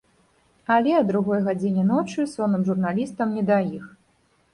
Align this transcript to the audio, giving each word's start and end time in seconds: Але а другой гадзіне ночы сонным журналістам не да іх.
Але 0.75 0.93
а 0.99 1.01
другой 1.09 1.43
гадзіне 1.47 1.83
ночы 1.89 2.25
сонным 2.31 2.63
журналістам 2.71 3.37
не 3.41 3.45
да 3.51 3.59
іх. 3.81 3.85